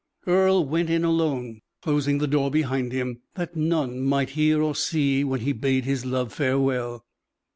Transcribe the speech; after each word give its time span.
Earle 0.25 0.65
went 0.67 0.89
in 0.89 1.03
alone, 1.03 1.61
closing 1.83 2.17
the 2.17 2.25
door 2.25 2.49
behind 2.49 2.91
him, 2.91 3.21
that 3.35 3.55
none 3.55 4.01
might 4.03 4.31
hear 4.31 4.59
or 4.59 4.73
see 4.73 5.23
when 5.23 5.41
he 5.41 5.51
bade 5.53 5.85
his 5.85 6.07
love 6.07 6.33
farewell. 6.33 7.05